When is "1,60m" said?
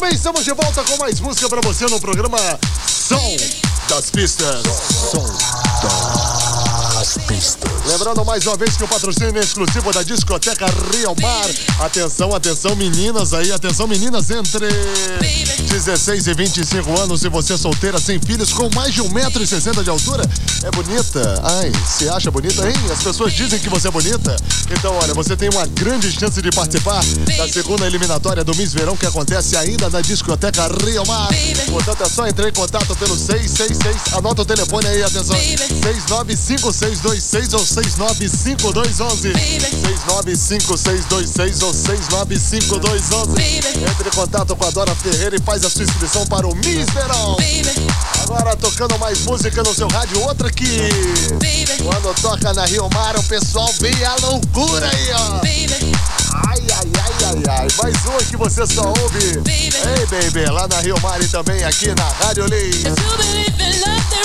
19.00-19.84